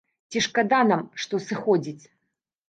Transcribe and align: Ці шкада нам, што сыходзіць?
Ці 0.31 0.41
шкада 0.45 0.79
нам, 0.91 1.03
што 1.25 1.41
сыходзіць? 1.49 2.03